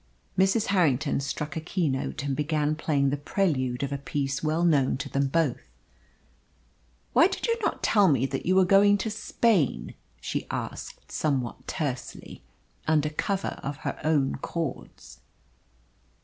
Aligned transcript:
Mrs. 0.35 0.65
Harrington 0.73 1.19
struck 1.19 1.55
a 1.55 1.61
keynote 1.61 2.23
and 2.23 2.35
began 2.35 2.73
playing 2.73 3.11
the 3.11 3.17
prelude 3.17 3.83
of 3.83 3.91
a 3.91 3.99
piece 3.99 4.41
well 4.41 4.63
known 4.65 4.97
to 4.97 5.09
them 5.09 5.27
both. 5.27 5.61
"Why 7.13 7.27
did 7.27 7.45
you 7.45 7.55
not 7.61 7.83
tell 7.83 8.07
me 8.07 8.25
that 8.25 8.47
you 8.47 8.55
were 8.55 8.65
going 8.65 8.97
to 8.97 9.11
Spain?" 9.11 9.93
she 10.19 10.47
asked 10.49 11.11
somewhat 11.11 11.67
tersely, 11.67 12.41
under 12.87 13.09
cover 13.11 13.59
of 13.61 13.77
her 13.85 13.99
own 14.03 14.37
chords. 14.37 15.19